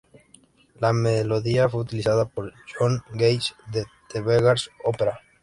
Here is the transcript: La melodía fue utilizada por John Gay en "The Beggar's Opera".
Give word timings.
La 0.79 0.93
melodía 0.93 1.69
fue 1.69 1.81
utilizada 1.81 2.25
por 2.25 2.55
John 2.75 3.03
Gay 3.13 3.39
en 3.71 3.85
"The 4.09 4.21
Beggar's 4.21 4.71
Opera". 4.83 5.19